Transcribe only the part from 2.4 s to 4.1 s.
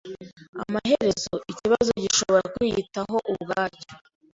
kwiyitaho ubwacyo.